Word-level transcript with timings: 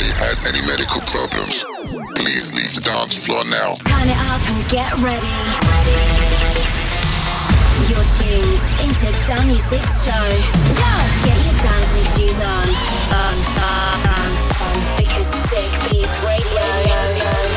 anybody 0.00 0.18
has 0.24 0.46
any 0.46 0.60
medical 0.62 1.00
problems, 1.02 1.64
please 2.16 2.54
leave 2.54 2.74
the 2.74 2.80
dance 2.80 3.26
floor 3.26 3.44
now. 3.44 3.74
Turn 3.86 4.08
it 4.08 4.16
up 4.16 4.42
and 4.48 4.68
get 4.68 4.92
ready. 4.98 5.26
ready. 5.66 5.98
You're 7.88 8.04
tuned 8.18 8.62
into 8.84 9.08
Danusik's 9.26 10.04
show. 10.04 10.26
Get 11.24 11.36
your 11.44 11.58
dancing 11.62 12.06
shoes 12.14 12.36
on. 12.36 12.68
On, 13.14 13.36
on, 13.58 14.08
on, 14.08 14.30
on. 14.62 14.96
Because 14.98 15.26
Sick 15.48 15.90
Beats 15.90 16.14
Radio 16.24 17.47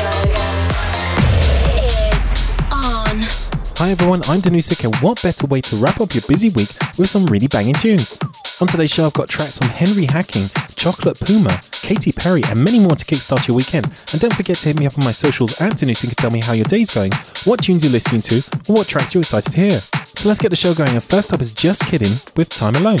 Hi 3.82 3.90
everyone, 3.90 4.22
I'm 4.28 4.38
Danusik 4.38 4.84
and 4.84 4.94
what 5.02 5.20
better 5.24 5.44
way 5.48 5.60
to 5.62 5.74
wrap 5.74 6.00
up 6.00 6.14
your 6.14 6.22
busy 6.28 6.50
week 6.50 6.68
with 6.98 7.08
some 7.08 7.26
really 7.26 7.48
banging 7.48 7.74
tunes. 7.74 8.16
On 8.60 8.68
today's 8.68 8.92
show 8.92 9.06
I've 9.06 9.12
got 9.12 9.28
tracks 9.28 9.58
from 9.58 9.70
Henry 9.70 10.04
Hacking, 10.04 10.46
Chocolate 10.76 11.18
Puma, 11.18 11.58
Katy 11.82 12.12
Perry 12.12 12.42
and 12.44 12.62
many 12.62 12.78
more 12.78 12.94
to 12.94 13.04
kickstart 13.04 13.48
your 13.48 13.56
weekend. 13.56 13.86
And 14.12 14.20
don't 14.20 14.34
forget 14.34 14.54
to 14.58 14.68
hit 14.68 14.78
me 14.78 14.86
up 14.86 14.96
on 14.96 15.04
my 15.04 15.10
socials 15.10 15.60
at 15.60 15.72
Danusik 15.72 16.10
and 16.10 16.16
tell 16.16 16.30
me 16.30 16.40
how 16.40 16.52
your 16.52 16.66
day's 16.66 16.94
going, 16.94 17.10
what 17.42 17.64
tunes 17.64 17.82
you're 17.82 17.90
listening 17.90 18.22
to, 18.22 18.36
or 18.70 18.76
what 18.76 18.86
tracks 18.86 19.14
you're 19.14 19.22
excited 19.22 19.50
to 19.50 19.60
hear. 19.60 19.80
So 19.80 20.28
let's 20.28 20.38
get 20.38 20.50
the 20.50 20.56
show 20.56 20.74
going 20.74 20.90
and 20.90 21.02
first 21.02 21.32
up 21.32 21.40
is 21.40 21.52
Just 21.52 21.84
Kidding 21.86 22.12
with 22.36 22.50
Time 22.50 22.76
Alone. 22.76 23.00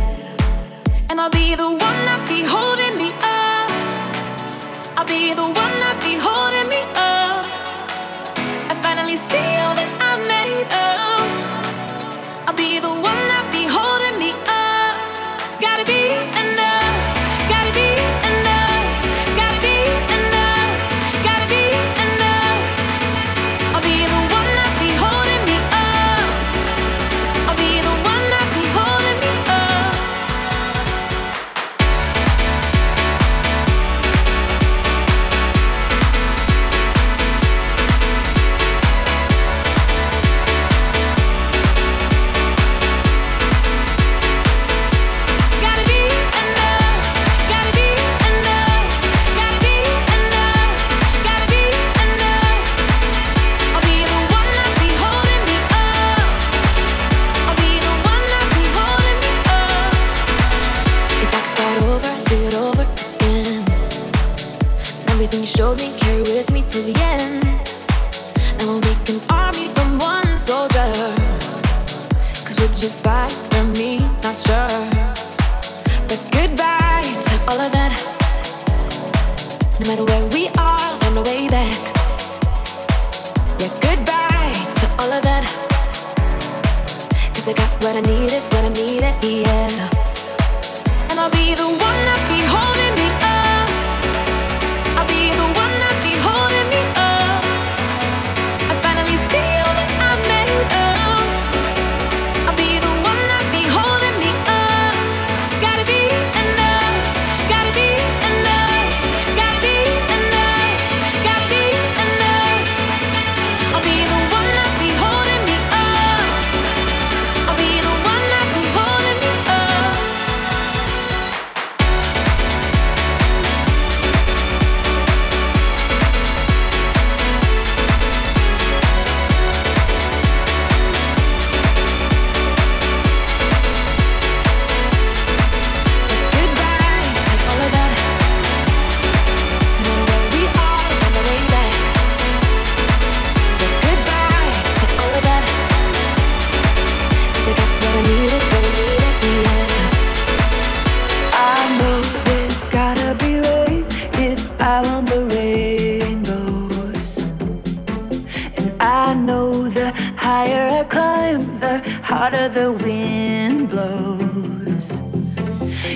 I'll 1.21 1.29
be 1.29 1.53
the 1.53 1.69
one 1.69 1.99
that 2.07 2.21
be 2.27 2.41
holding 2.41 2.97
me 2.97 3.09
up. 3.21 3.69
I'll 4.97 5.05
be 5.05 5.35
the 5.35 5.43
one 5.43 5.75
that 5.83 5.97
be 6.01 6.17
holding 6.17 6.67
me 6.67 6.81
up. 6.97 7.45
I 8.71 8.73
finally 8.81 9.17
see 9.17 9.37
all 9.61 9.75
that 9.77 9.91
I 10.09 10.13
made 10.33 10.69
of. 10.89 12.47
I'll 12.47 12.55
be 12.55 12.79
the 12.79 12.89
one 12.89 13.21
that. 13.27 13.50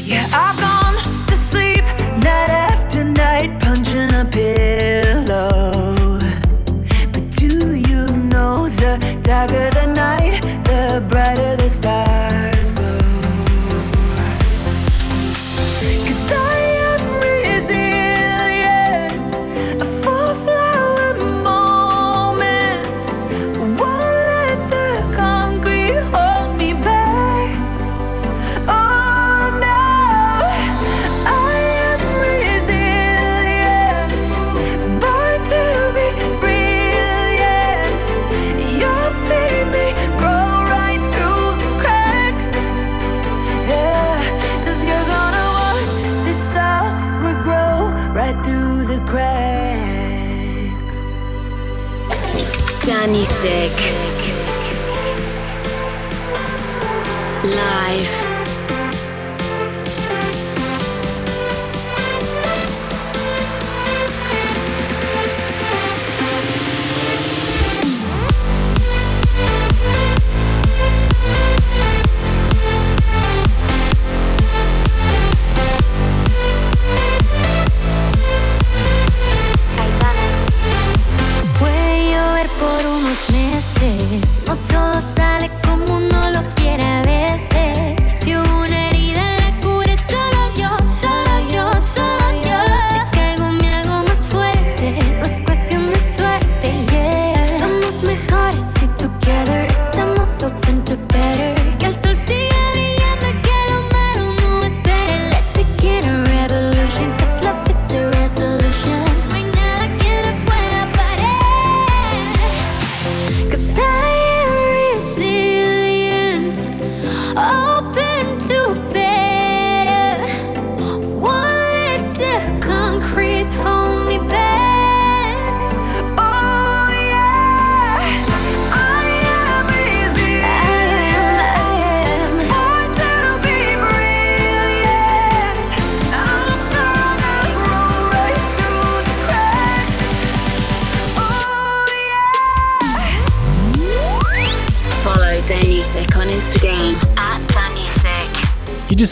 Yeah, 0.06 0.24
I've 0.34 0.65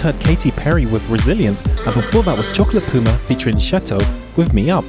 heard 0.03 0.19
Katy 0.19 0.51
Perry 0.51 0.85
with 0.85 1.09
Resilient, 1.09 1.65
and 1.65 1.93
before 1.95 2.23
that 2.23 2.37
was 2.37 2.53
Chocolate 2.53 2.83
Puma 2.87 3.17
featuring 3.19 3.57
Chateau 3.57 3.99
with 4.35 4.53
Me 4.53 4.69
Up. 4.69 4.83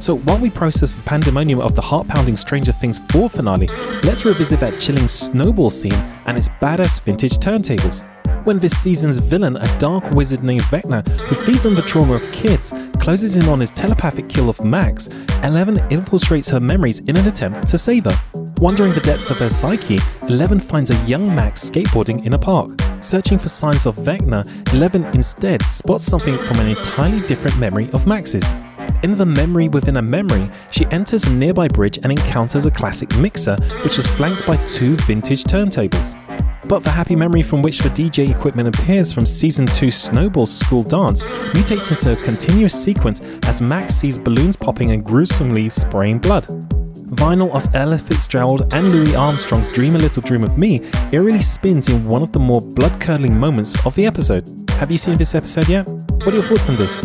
So 0.00 0.18
while 0.18 0.38
we 0.38 0.50
process 0.50 0.92
the 0.92 1.02
pandemonium 1.04 1.60
of 1.60 1.74
the 1.74 1.80
heart-pounding 1.80 2.36
Stranger 2.36 2.72
Things 2.72 2.98
4 3.08 3.30
finale, 3.30 3.68
let's 4.02 4.26
revisit 4.26 4.60
that 4.60 4.78
chilling 4.78 5.08
snowball 5.08 5.70
scene 5.70 5.94
and 6.26 6.36
its 6.36 6.50
badass 6.50 7.00
vintage 7.00 7.38
turntables. 7.38 8.02
When 8.44 8.58
this 8.58 8.76
season's 8.76 9.18
villain, 9.18 9.56
a 9.56 9.78
dark 9.78 10.04
wizard 10.10 10.44
named 10.44 10.64
Vecna, 10.64 11.08
who 11.20 11.34
feeds 11.36 11.64
on 11.64 11.74
the 11.74 11.80
trauma 11.80 12.12
of 12.12 12.32
kids, 12.32 12.70
closes 13.00 13.36
in 13.36 13.48
on 13.48 13.60
his 13.60 13.70
telepathic 13.70 14.28
kill 14.28 14.50
of 14.50 14.62
Max, 14.62 15.08
Eleven 15.42 15.76
infiltrates 15.88 16.50
her 16.50 16.60
memories 16.60 17.00
in 17.00 17.16
an 17.16 17.26
attempt 17.26 17.66
to 17.68 17.78
save 17.78 18.04
her. 18.04 18.20
Wandering 18.58 18.92
the 18.92 19.00
depths 19.00 19.30
of 19.30 19.38
her 19.38 19.48
psyche, 19.48 20.00
Eleven 20.28 20.60
finds 20.60 20.90
a 20.90 21.06
young 21.06 21.34
Max 21.34 21.70
skateboarding 21.70 22.26
in 22.26 22.34
a 22.34 22.38
park. 22.38 22.72
Searching 23.04 23.38
for 23.38 23.48
signs 23.48 23.84
of 23.84 23.96
Vecna, 23.96 24.46
Eleven 24.72 25.04
instead 25.14 25.60
spots 25.60 26.04
something 26.04 26.38
from 26.38 26.58
an 26.58 26.68
entirely 26.68 27.20
different 27.26 27.58
memory 27.58 27.90
of 27.92 28.06
Max's. 28.06 28.54
In 29.02 29.18
the 29.18 29.26
memory 29.26 29.68
within 29.68 29.98
a 29.98 30.02
memory, 30.02 30.50
she 30.70 30.86
enters 30.86 31.24
a 31.24 31.30
nearby 31.30 31.68
bridge 31.68 31.98
and 31.98 32.10
encounters 32.10 32.64
a 32.64 32.70
classic 32.70 33.14
mixer, 33.18 33.56
which 33.84 33.98
is 33.98 34.06
flanked 34.06 34.46
by 34.46 34.56
two 34.64 34.96
vintage 35.00 35.44
turntables. 35.44 36.18
But 36.66 36.82
the 36.82 36.88
happy 36.88 37.14
memory 37.14 37.42
from 37.42 37.60
which 37.60 37.80
the 37.80 37.90
DJ 37.90 38.30
equipment 38.30 38.74
appears 38.74 39.12
from 39.12 39.26
season 39.26 39.66
2 39.66 39.90
Snowball's 39.90 40.56
school 40.58 40.82
dance 40.82 41.22
mutates 41.52 41.90
into 41.90 42.18
a 42.18 42.24
continuous 42.24 42.72
sequence 42.72 43.20
as 43.42 43.60
Max 43.60 43.94
sees 43.94 44.16
balloons 44.16 44.56
popping 44.56 44.92
and 44.92 45.04
gruesomely 45.04 45.68
spraying 45.68 46.20
blood. 46.20 46.46
Vinyl 47.14 47.54
of 47.54 47.74
Ella 47.74 47.98
Fitzgerald 47.98 48.72
and 48.72 48.90
Louis 48.90 49.14
Armstrong's 49.14 49.68
Dream 49.68 49.94
a 49.94 49.98
Little 49.98 50.22
Dream 50.22 50.42
of 50.42 50.58
Me 50.58 50.80
eerily 51.12 51.40
spins 51.40 51.88
in 51.88 52.04
one 52.06 52.22
of 52.22 52.32
the 52.32 52.38
more 52.38 52.60
blood 52.60 53.00
curdling 53.00 53.38
moments 53.38 53.74
of 53.86 53.94
the 53.94 54.06
episode. 54.06 54.46
Have 54.72 54.90
you 54.90 54.98
seen 54.98 55.16
this 55.16 55.34
episode 55.34 55.68
yet? 55.68 55.86
What 55.86 56.28
are 56.28 56.34
your 56.34 56.42
thoughts 56.42 56.68
on 56.68 56.76
this? 56.76 57.00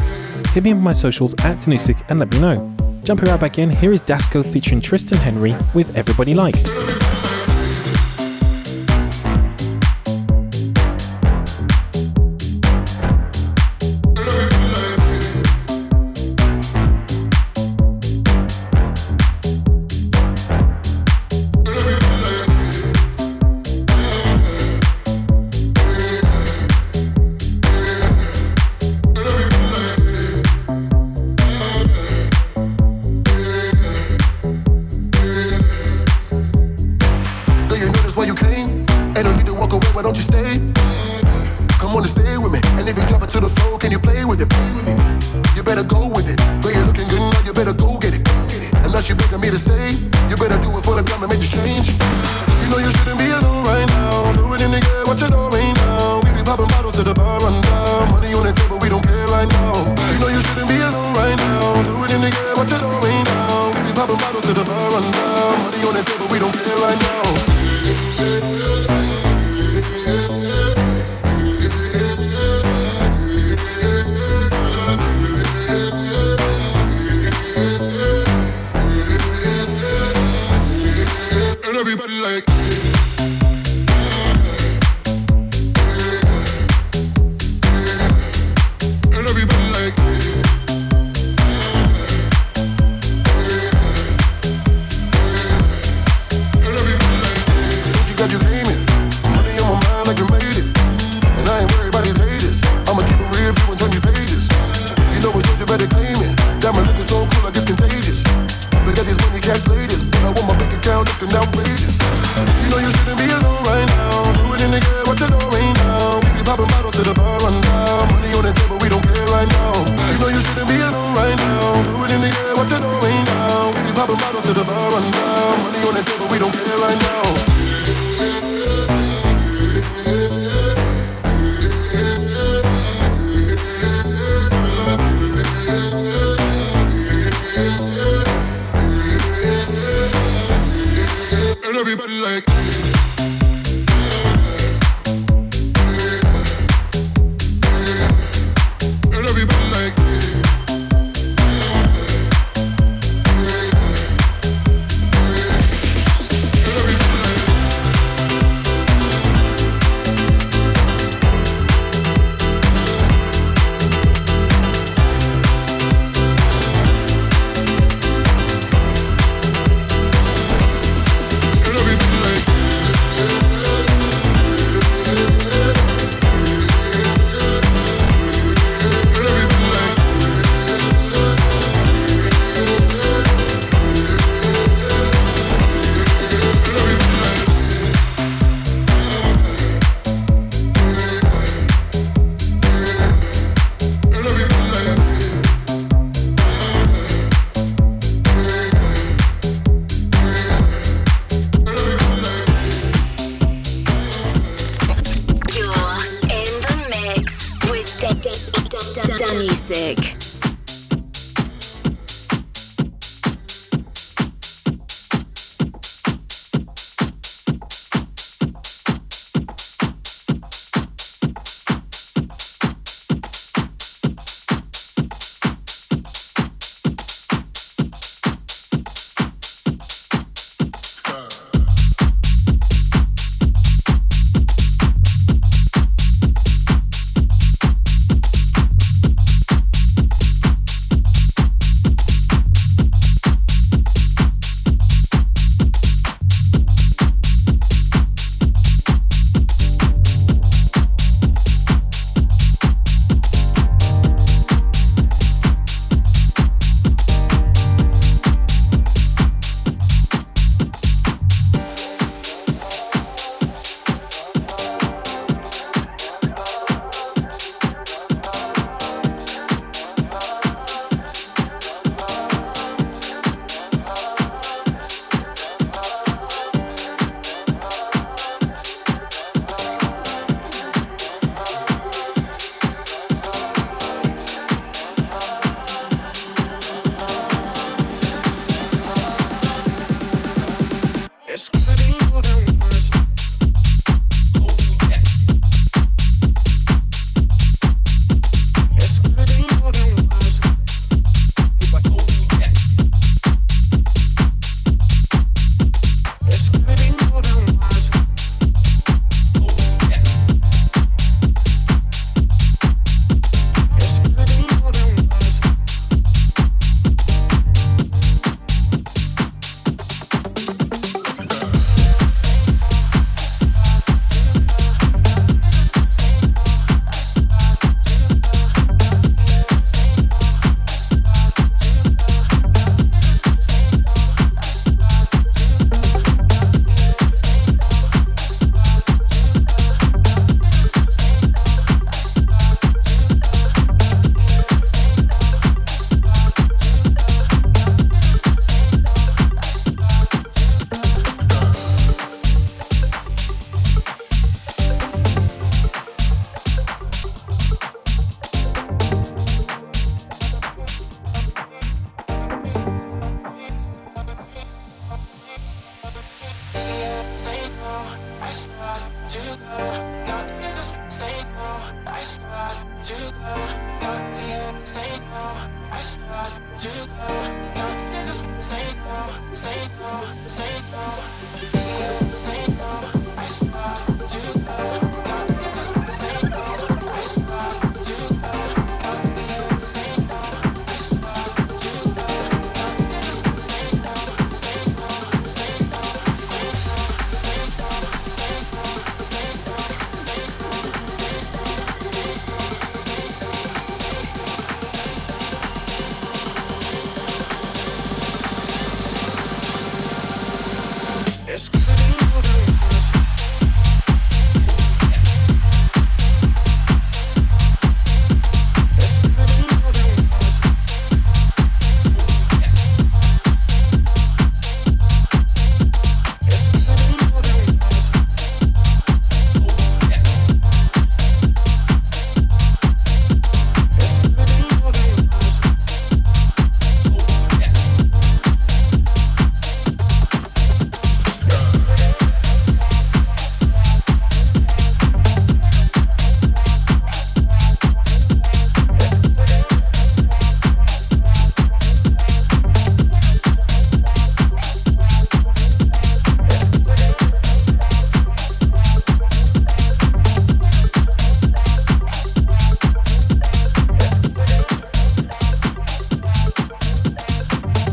Hit 0.54 0.64
me 0.64 0.72
up 0.72 0.78
on 0.78 0.84
my 0.84 0.94
socials 0.94 1.34
at 1.40 1.60
Danusik 1.62 2.04
and 2.10 2.20
let 2.20 2.32
me 2.32 2.40
know. 2.40 2.76
Jumping 3.04 3.30
right 3.30 3.40
back 3.40 3.60
in, 3.60 3.70
here 3.70 3.94
is 3.94 4.02
Dasco 4.02 4.46
featuring 4.46 4.82
Tristan 4.82 5.18
Henry 5.18 5.56
with 5.74 5.96
Everybody 5.96 6.34
Like. 6.34 6.56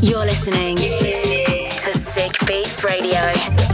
You're 0.01 0.25
listening 0.25 0.77
to 0.77 1.91
Sick 1.93 2.33
Beats 2.45 2.83
Radio. 2.83 3.66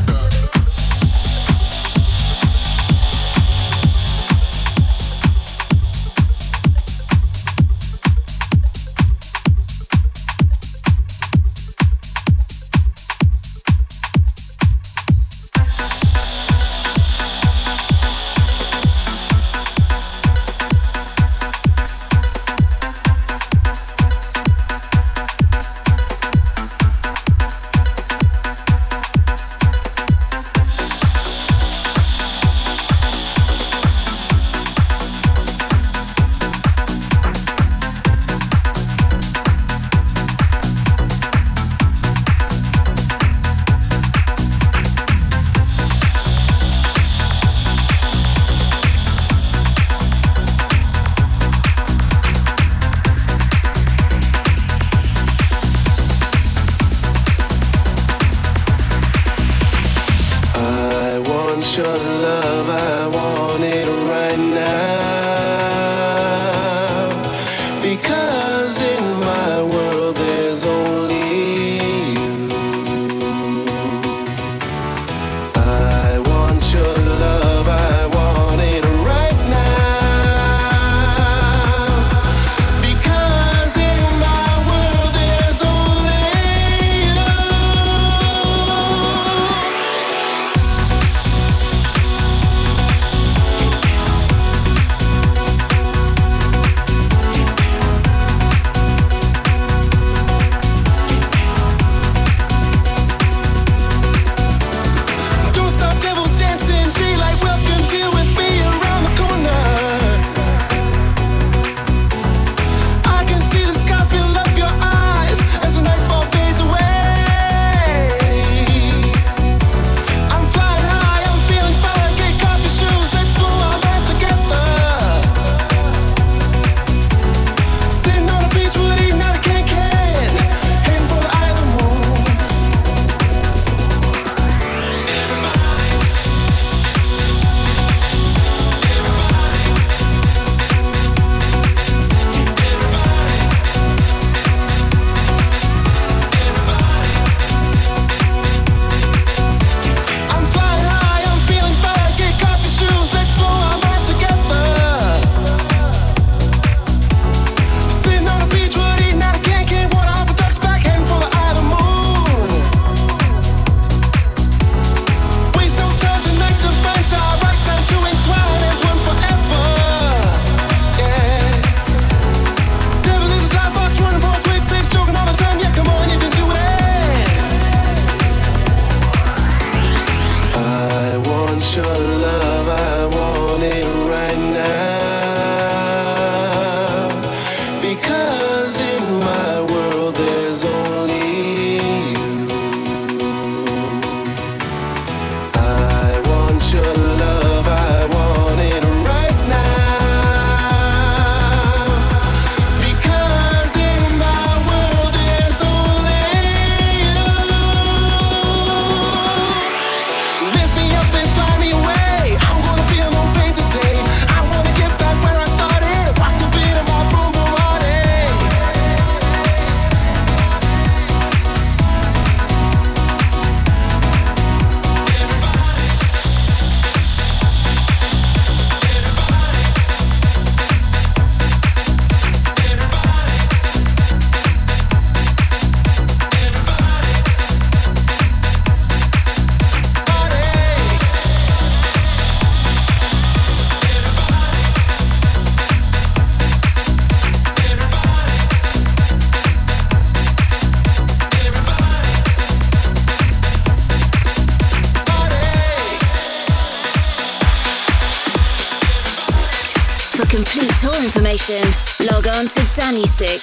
96. 262.95 263.42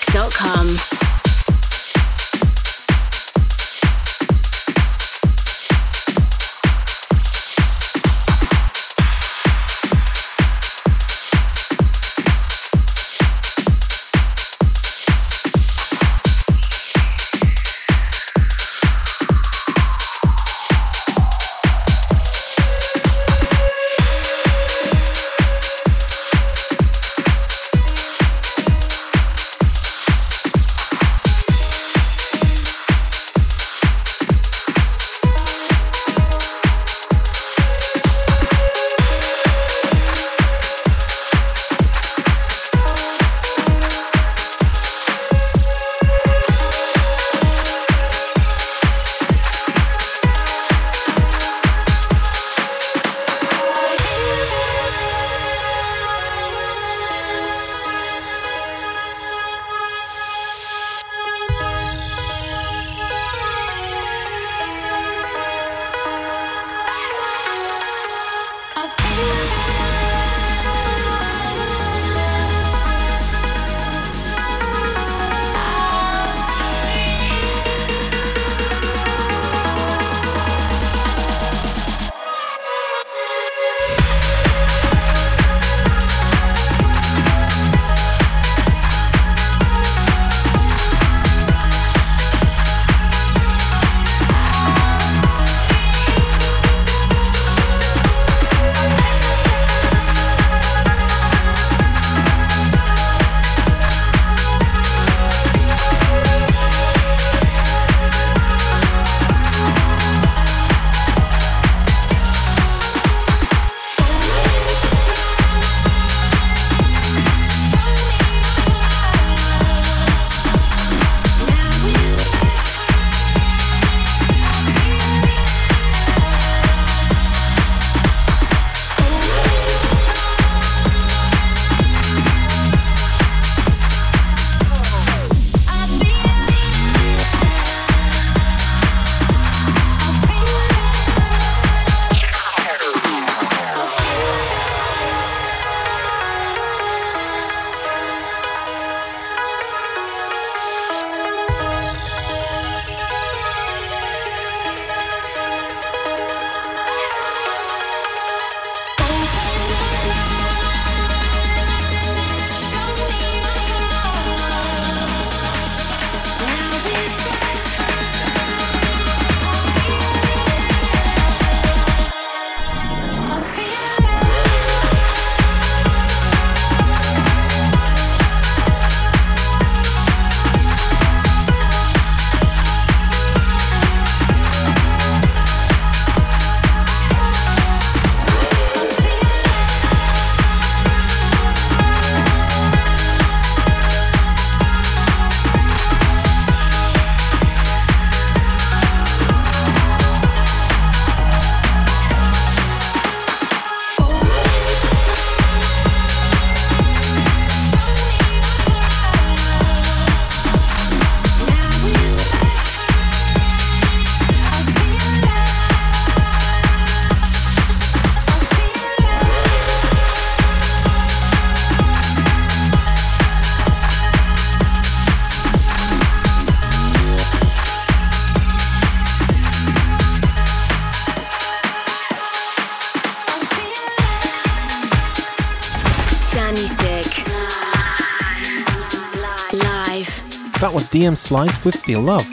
DM 241.00 241.16
Slides 241.16 241.64
with 241.64 241.76
Feel 241.76 242.02
Love. 242.02 242.26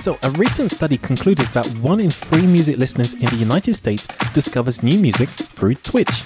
So, 0.00 0.18
a 0.24 0.30
recent 0.32 0.72
study 0.72 0.98
concluded 0.98 1.46
that 1.48 1.66
one 1.80 2.00
in 2.00 2.10
three 2.10 2.44
music 2.44 2.76
listeners 2.76 3.12
in 3.14 3.26
the 3.26 3.36
United 3.36 3.74
States 3.74 4.08
discovers 4.34 4.82
new 4.82 4.98
music 4.98 5.28
through 5.28 5.76
Twitch. 5.76 6.24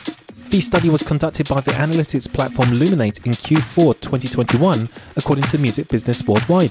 The 0.48 0.62
study 0.62 0.88
was 0.88 1.02
conducted 1.02 1.46
by 1.46 1.60
the 1.60 1.72
analytics 1.72 2.26
platform 2.32 2.70
Luminate 2.70 3.26
in 3.26 3.32
Q4 3.32 4.00
2021, 4.00 4.88
according 5.18 5.44
to 5.44 5.58
Music 5.58 5.86
Business 5.88 6.26
Worldwide. 6.26 6.70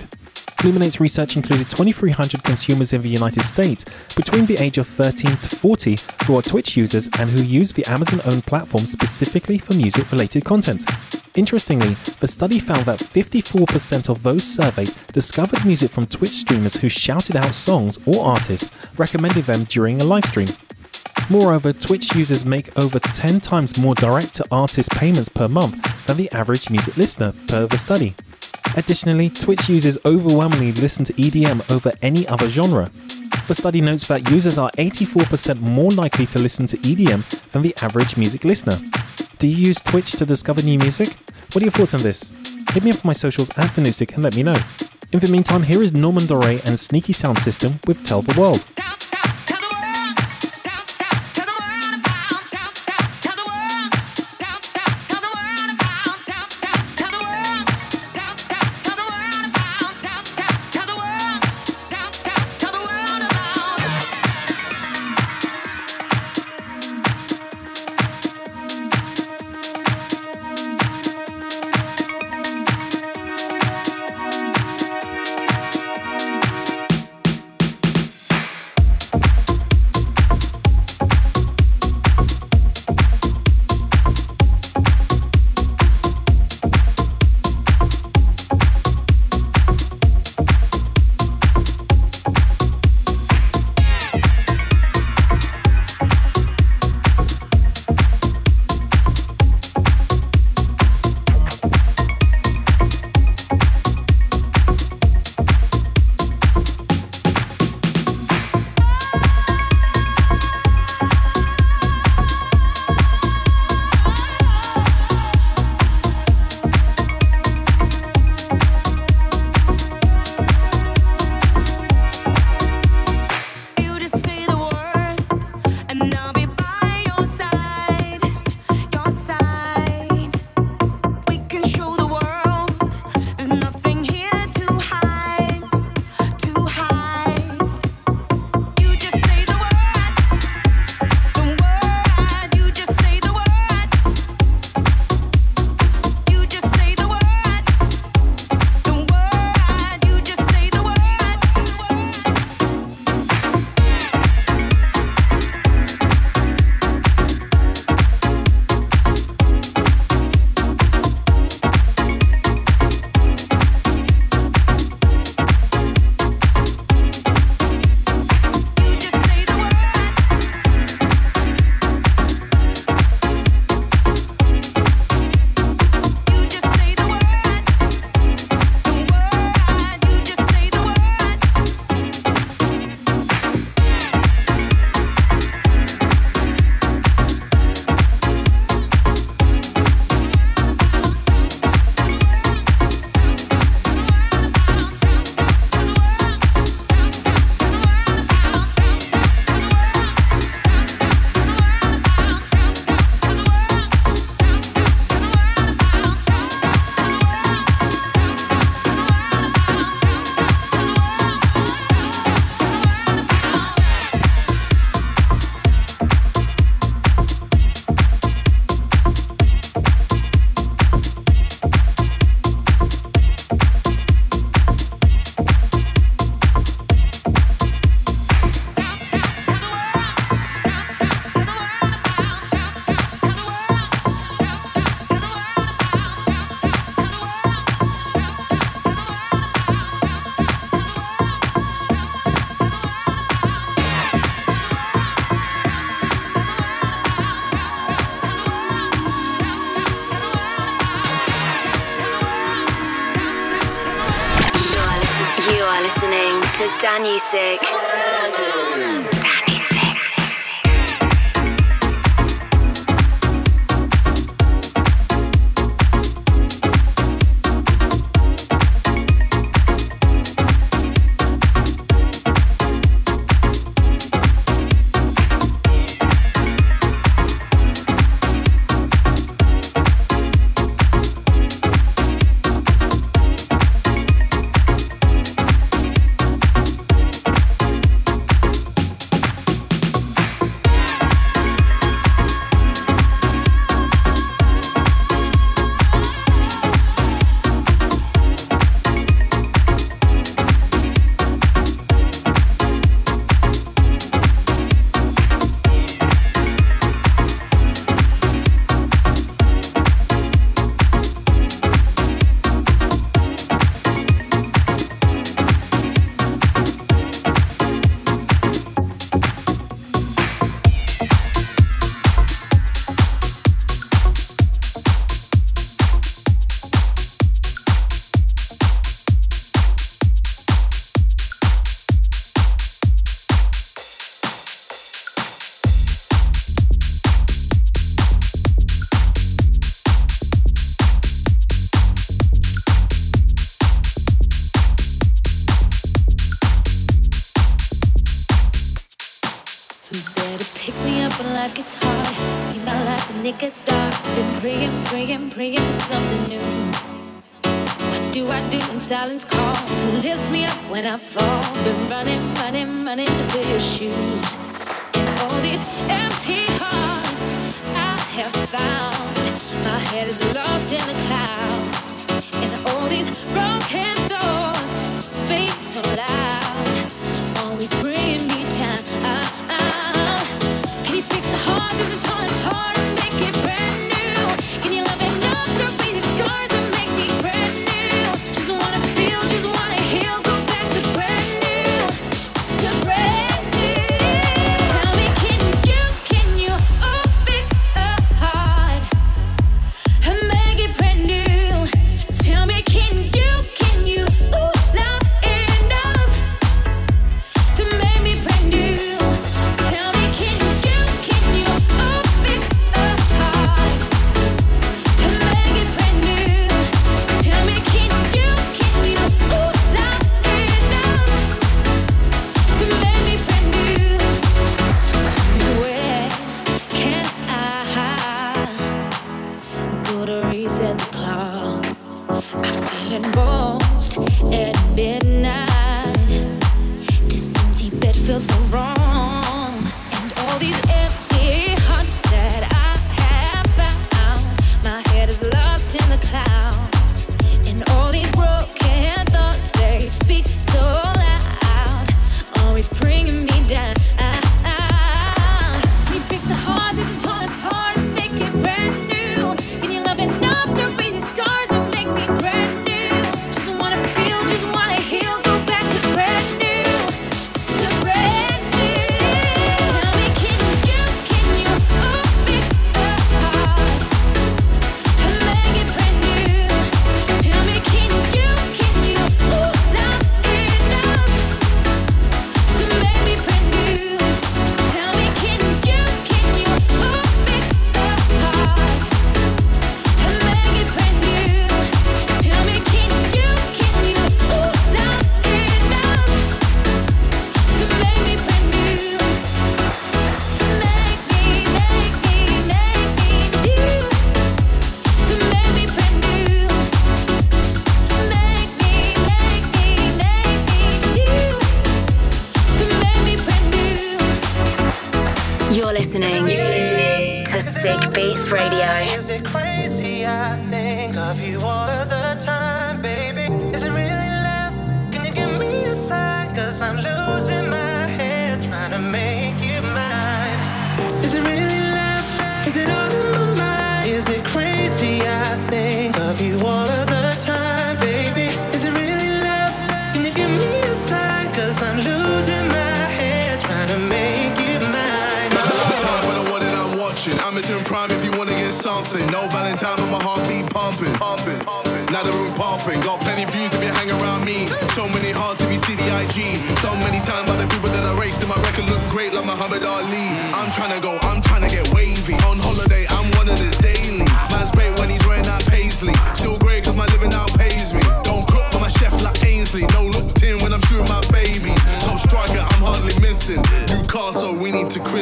Luminate's 0.63 0.99
research 0.99 1.35
included 1.35 1.69
2,300 1.69 2.43
consumers 2.43 2.91
in 2.91 3.03
the 3.03 3.09
United 3.09 3.43
States 3.43 3.85
between 4.15 4.47
the 4.47 4.57
age 4.57 4.79
of 4.79 4.87
13 4.87 5.29
to 5.29 5.55
40 5.55 5.97
who 6.25 6.37
are 6.37 6.41
Twitch 6.41 6.75
users 6.75 7.07
and 7.19 7.29
who 7.29 7.43
use 7.43 7.71
the 7.73 7.85
Amazon 7.85 8.19
owned 8.25 8.45
platform 8.45 8.85
specifically 8.85 9.59
for 9.59 9.75
music 9.75 10.11
related 10.11 10.43
content. 10.43 10.83
Interestingly, 11.35 11.95
the 12.19 12.27
study 12.27 12.59
found 12.59 12.85
that 12.85 12.99
54% 12.99 14.07
of 14.07 14.21
those 14.21 14.43
surveyed 14.43 14.91
discovered 15.13 15.65
music 15.65 15.89
from 15.89 16.05
Twitch 16.05 16.31
streamers 16.31 16.75
who 16.75 16.89
shouted 16.89 17.35
out 17.35 17.55
songs 17.55 17.97
or 18.05 18.23
artists, 18.23 18.69
recommending 18.99 19.43
them 19.43 19.63
during 19.63 19.99
a 19.99 20.03
live 20.03 20.25
stream. 20.25 20.49
Moreover, 21.31 21.73
Twitch 21.73 22.13
users 22.13 22.45
make 22.45 22.77
over 22.77 22.99
10 22.99 23.39
times 23.39 23.79
more 23.79 23.95
direct 23.95 24.35
to 24.35 24.45
artist 24.51 24.91
payments 24.91 25.27
per 25.27 25.47
month 25.47 26.05
than 26.05 26.17
the 26.17 26.31
average 26.33 26.69
music 26.69 26.97
listener, 26.97 27.33
per 27.47 27.65
the 27.65 27.79
study. 27.79 28.13
Additionally, 28.77 29.29
Twitch 29.29 29.67
users 29.69 29.97
overwhelmingly 30.05 30.71
listen 30.73 31.03
to 31.05 31.13
EDM 31.13 31.71
over 31.71 31.93
any 32.03 32.27
other 32.27 32.47
genre. 32.47 32.91
The 33.47 33.55
study 33.55 33.81
notes 33.81 34.07
that 34.07 34.29
users 34.29 34.59
are 34.59 34.69
84% 34.77 35.61
more 35.61 35.89
likely 35.91 36.27
to 36.27 36.39
listen 36.39 36.67
to 36.67 36.77
EDM 36.77 37.51
than 37.51 37.63
the 37.63 37.75
average 37.81 38.17
music 38.17 38.43
listener. 38.43 38.77
Do 39.43 39.49
you 39.49 39.57
use 39.57 39.81
Twitch 39.81 40.13
to 40.13 40.25
discover 40.25 40.61
new 40.61 40.79
music? 40.79 41.09
What 41.51 41.57
are 41.57 41.65
your 41.65 41.71
thoughts 41.71 41.93
on 41.93 42.01
this? 42.01 42.31
Hit 42.71 42.81
me 42.81 42.91
up 42.91 42.99
on 42.99 43.07
my 43.07 43.11
socials 43.11 43.49
at 43.57 43.71
Danusik 43.71 44.13
and 44.13 44.23
let 44.23 44.37
me 44.37 44.43
know. 44.43 44.55
In 45.11 45.19
the 45.19 45.27
meantime, 45.29 45.63
here 45.63 45.83
is 45.83 45.91
Norman 45.93 46.25
Doray 46.27 46.61
and 46.65 46.79
Sneaky 46.79 47.11
Sound 47.11 47.39
System 47.39 47.73
with 47.85 48.05
Tell 48.05 48.21
the 48.21 48.39
World. 48.39 48.65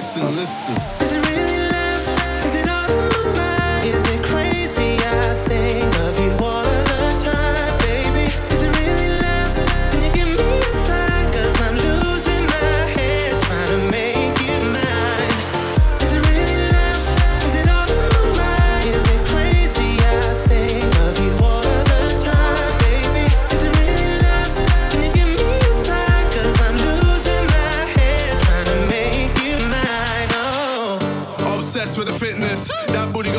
listen, 0.02 0.36
listen. 0.36 1.01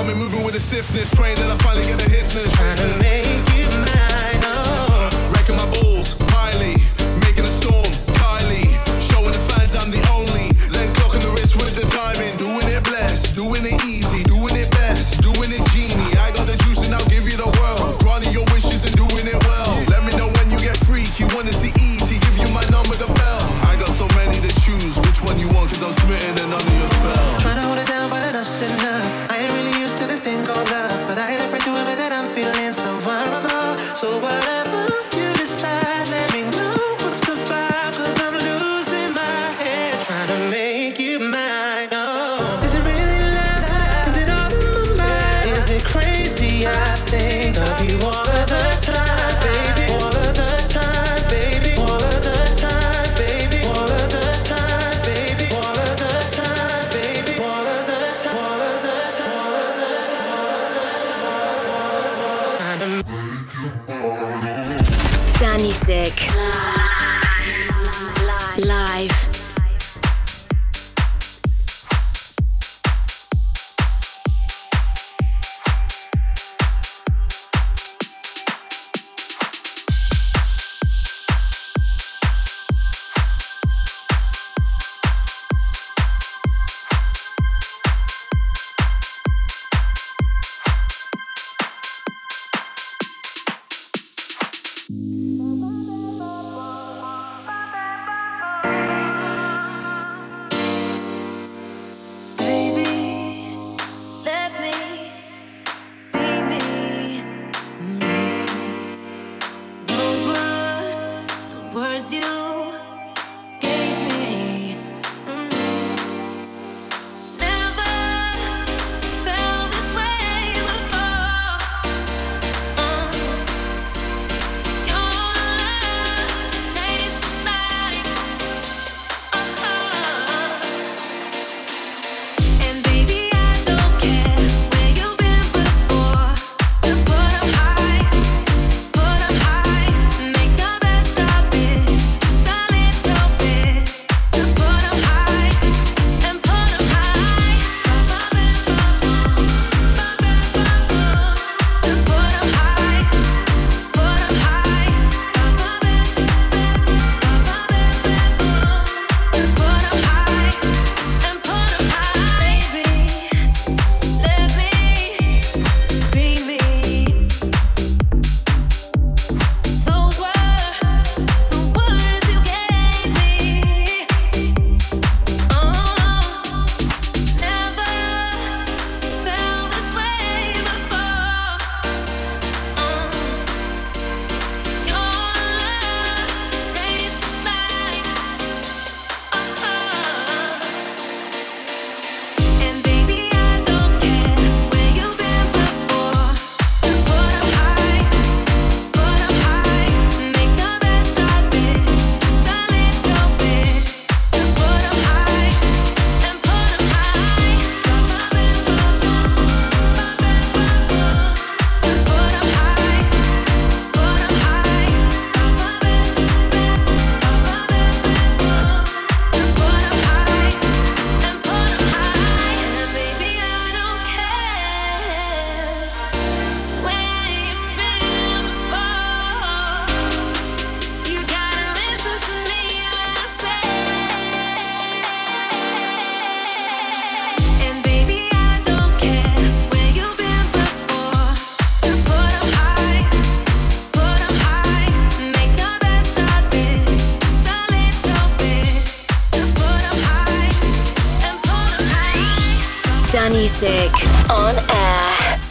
got 0.02 0.12
me 0.12 0.18
moving 0.18 0.42
with 0.42 0.56
a 0.56 0.60
stiffness. 0.60 1.14
Praying 1.14 1.36
that 1.36 1.50
I 1.50 1.56
finally 1.58 1.84
get 1.84 2.06
a 2.06 2.10
hit. 2.10 3.21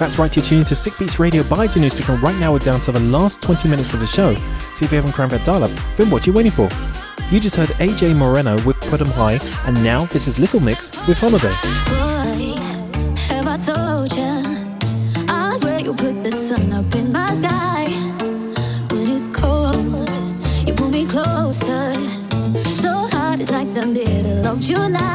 That's 0.01 0.17
right, 0.17 0.35
you're 0.35 0.43
tuning 0.43 0.63
to 0.63 0.73
Sick 0.73 0.97
Beats 0.97 1.19
Radio 1.19 1.43
by 1.43 1.67
Danusik, 1.67 2.09
and 2.09 2.19
right 2.23 2.35
now 2.39 2.51
we're 2.53 2.57
down 2.57 2.81
to 2.81 2.91
the 2.91 2.99
last 2.99 3.39
20 3.39 3.69
minutes 3.69 3.93
of 3.93 3.99
the 3.99 4.07
show. 4.07 4.33
So 4.73 4.83
if 4.83 4.91
you 4.91 4.95
haven't 4.95 5.11
crammed 5.11 5.31
that 5.31 5.45
dial 5.45 5.63
up, 5.63 5.69
then 5.95 6.09
what 6.09 6.25
are 6.25 6.31
you 6.31 6.35
waiting 6.35 6.51
for? 6.51 6.67
You 7.29 7.39
just 7.39 7.55
heard 7.55 7.69
AJ 7.77 8.15
Moreno 8.15 8.59
with 8.63 8.79
Put 8.89 8.99
'em 8.99 9.11
High, 9.11 9.39
and 9.67 9.83
now 9.83 10.05
this 10.05 10.27
is 10.27 10.39
Little 10.39 10.59
Mix 10.59 10.89
with 11.07 11.19
Holiday. 11.19 11.53
Boy, 11.85 12.55
have 13.29 13.45
I 13.45 13.57
told 13.57 14.11
you? 14.17 14.41
I 15.29 15.55
swear 15.59 15.79
you 15.81 15.93
put 15.93 16.23
the 16.23 16.31
sun 16.31 16.73
up 16.73 16.95
in 16.95 17.11
my 17.11 17.31
sky. 17.35 17.91
When 18.89 19.07
it's 19.07 19.27
cold, 19.27 20.09
you 20.65 20.73
pull 20.73 20.89
me 20.89 21.05
closer. 21.05 21.93
So 22.63 23.07
hot, 23.13 23.39
it's 23.39 23.51
like 23.51 23.71
the 23.75 23.85
middle 23.85 24.47
of 24.47 24.59
July. 24.59 25.10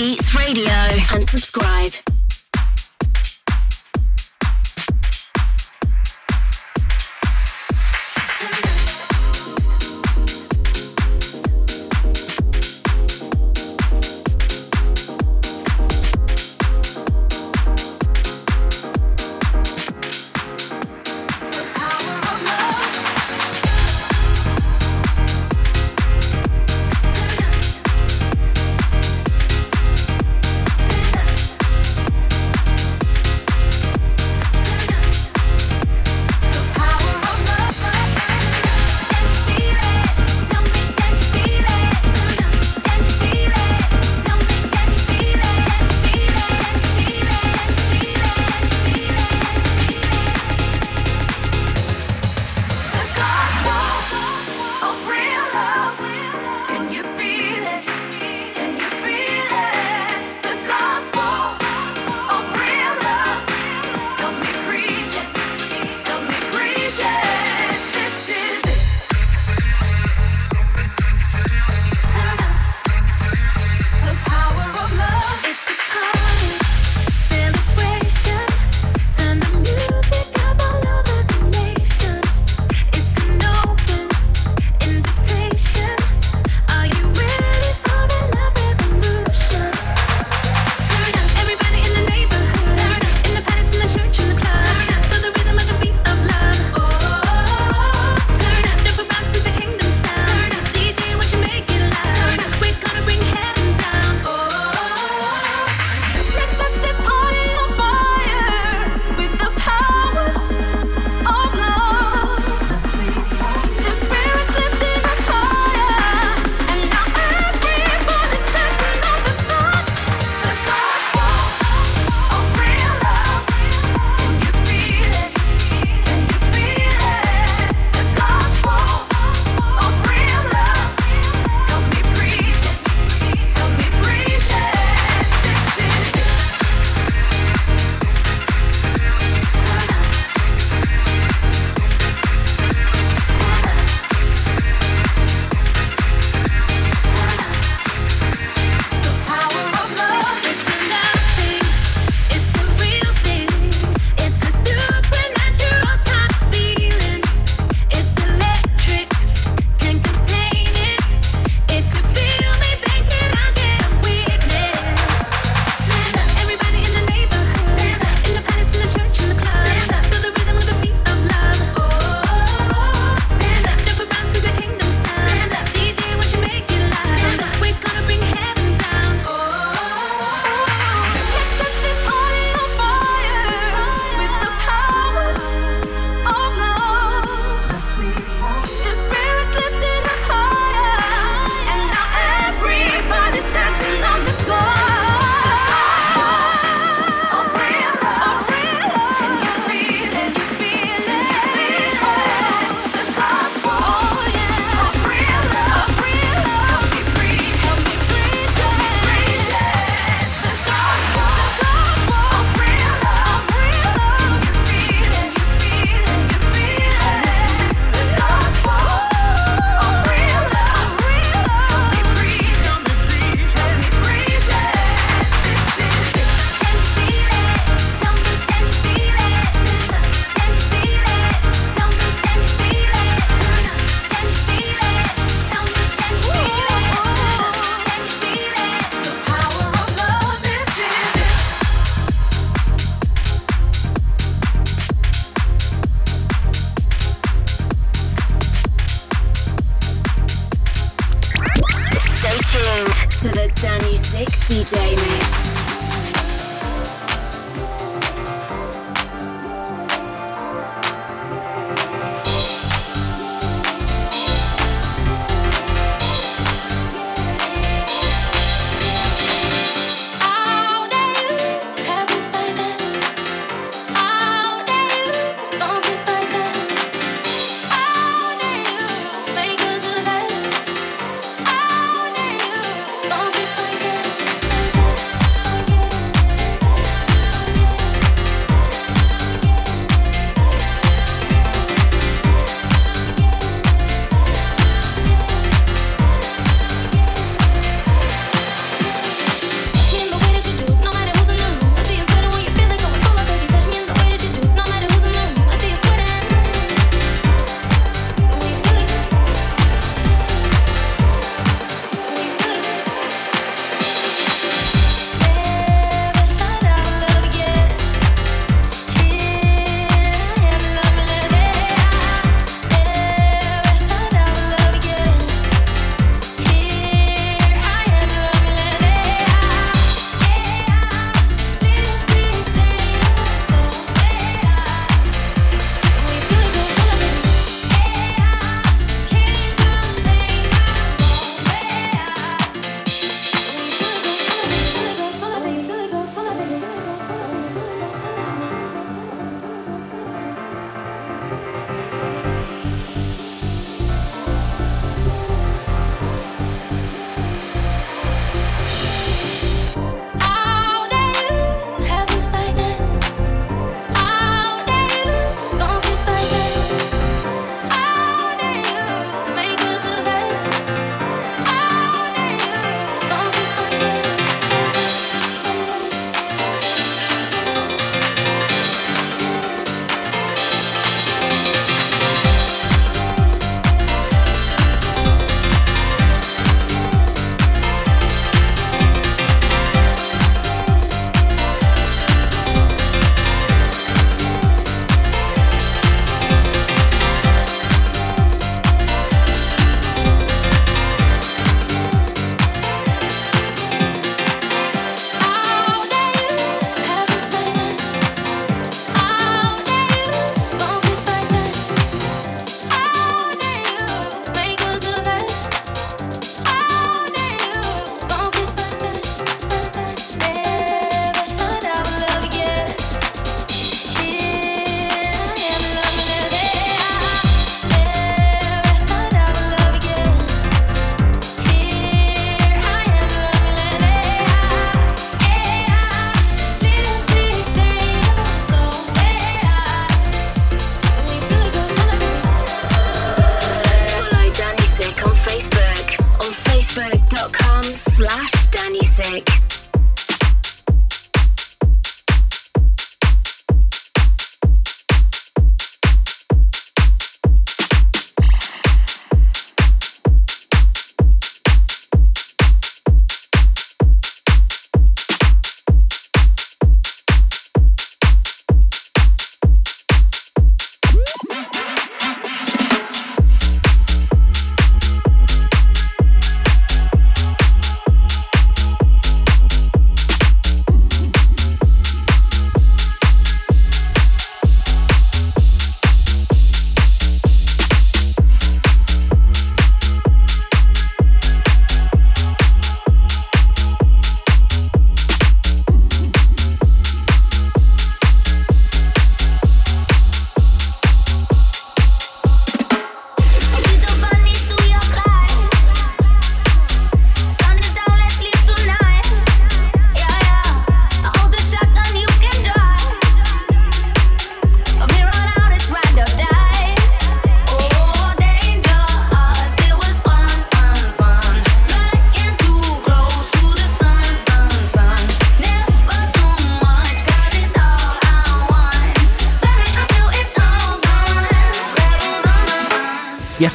Beats 0.00 0.34
Radio 0.34 0.72
and 1.12 1.22
subscribe. 1.28 1.92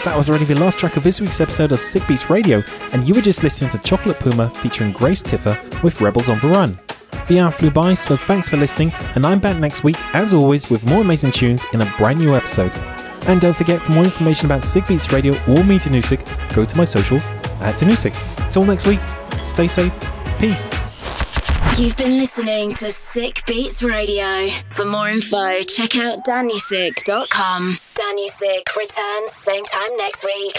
That 0.06 0.16
was 0.16 0.30
already 0.30 0.46
the 0.46 0.60
last 0.60 0.78
track 0.78 0.98
of 0.98 1.04
this 1.04 1.20
week's 1.20 1.42
episode 1.42 1.72
of 1.72 1.80
Sick 1.80 2.08
Beats 2.08 2.30
Radio, 2.30 2.64
and 2.94 3.04
you 3.08 3.16
were 3.16 3.22
just 3.22 3.42
listening 3.42 3.72
to 3.72 3.80
Chocolate 3.80 4.20
Puma 4.20 4.52
featuring 4.52 4.92
Grace 4.92 5.24
Tiffer 5.24 5.60
with 5.82 6.00
Rebels 6.00 6.30
on 6.30 6.40
the 6.42 6.48
Run. 6.48 6.80
The 7.28 7.40
hour 7.40 7.50
flew 7.50 7.72
by, 7.72 7.96
so 7.96 8.16
thanks 8.16 8.48
for 8.48 8.56
listening, 8.56 8.94
and 9.16 9.26
I'm 9.26 9.40
back 9.40 9.58
next 9.58 9.84
week, 9.84 9.98
as 10.14 10.32
always, 10.32 10.70
with 10.70 10.86
more 10.86 11.02
amazing 11.02 11.32
tunes 11.32 11.66
in 11.74 11.82
a 11.82 11.94
brand 11.98 12.20
new 12.20 12.36
episode. 12.36 12.72
And 13.26 13.42
don't 13.42 13.58
forget, 13.58 13.82
for 13.82 13.94
more 13.94 14.04
information 14.04 14.46
about 14.46 14.62
Sick 14.62 14.88
Beats 14.88 15.12
Radio 15.12 15.34
or 15.48 15.64
me, 15.64 15.80
Danusik, 15.80 16.24
go 16.54 16.64
to 16.64 16.78
my 16.78 16.84
socials 16.84 17.26
at 17.60 17.80
Danusik. 17.80 18.14
Till 18.52 18.64
next 18.64 18.86
week, 18.86 19.00
stay 19.44 19.68
safe, 19.68 19.92
peace. 20.38 20.70
You've 21.80 21.98
been 21.98 22.20
listening 22.20 22.76
to 22.76 22.92
Sick 22.92 23.42
Beats 23.48 23.82
Radio. 23.82 24.50
For 24.70 24.86
more 24.86 25.10
info, 25.10 25.64
check 25.64 25.96
out 25.96 26.24
danusik.com. 26.24 27.80
Danusik 28.16 28.76
returns 28.78 29.32
same 29.34 29.66
time 29.66 29.98
next 29.98 30.24
week. 30.24 30.58